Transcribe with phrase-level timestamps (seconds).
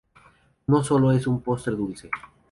[0.65, 2.09] No solo es un postre dulce.